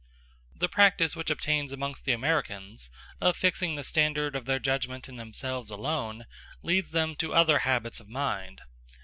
The 0.55 0.67
practice 0.67 1.15
which 1.15 1.29
obtains 1.29 1.71
amongst 1.71 2.05
the 2.05 2.11
Americans 2.11 2.89
of 3.21 3.37
fixing 3.37 3.75
the 3.75 3.83
standard 3.83 4.35
of 4.35 4.45
their 4.45 4.57
judgment 4.57 5.07
in 5.07 5.15
themselves 5.17 5.69
alone, 5.69 6.25
leads 6.63 6.89
them 6.89 7.13
to 7.17 7.35
other 7.35 7.59
habits 7.59 7.99
of 7.99 8.09
mind. 8.09 8.61